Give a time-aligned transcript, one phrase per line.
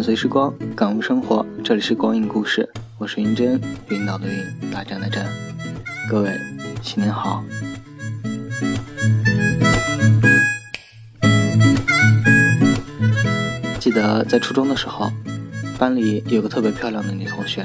[0.00, 1.44] 伴随时光，感悟生活。
[1.62, 2.66] 这里是光影故事，
[2.96, 3.60] 我是云真，
[3.90, 5.26] 云岛的云，大战的战。
[6.08, 6.32] 各位，
[6.80, 7.44] 新年好！
[13.78, 15.12] 记得在初中的时候，
[15.78, 17.62] 班里有个特别漂亮的女同学，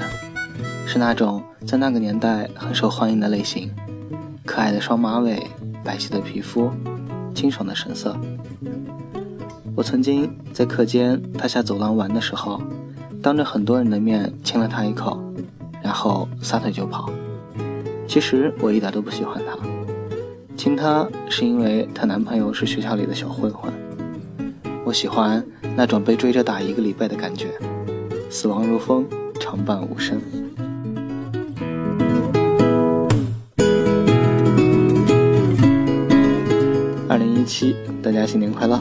[0.85, 3.71] 是那种在那个年代很受欢迎的类型，
[4.43, 5.41] 可爱的双马尾，
[5.85, 6.69] 白皙的皮肤，
[7.33, 8.13] 清爽的神色。
[9.75, 12.61] 我曾经在课间她下走廊玩的时候，
[13.21, 15.21] 当着很多人的面亲了她一口，
[15.83, 17.11] 然后撒腿就跑。
[18.07, 19.57] 其实我一点都不喜欢她，
[20.55, 23.69] 亲她是因为她男朋友是学校里的小混混。
[24.85, 25.45] 我喜欢
[25.75, 27.49] 那种被追着打一个礼拜的感觉，
[28.29, 29.05] 死亡如风，
[29.41, 30.21] 长伴无声。
[37.09, 38.79] 二零一七，大家新年快乐！